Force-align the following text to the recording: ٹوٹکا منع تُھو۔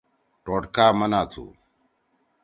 ٹوٹکا 0.43 0.85
منع 0.97 1.21
تُھو۔ 1.31 1.45